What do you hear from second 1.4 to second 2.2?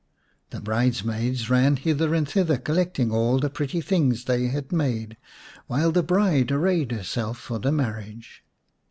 ran hither